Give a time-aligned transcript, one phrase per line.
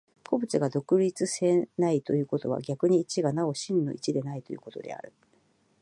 [0.27, 5.13] 個物が独立せないということは、逆に一がなお真の一でないということである。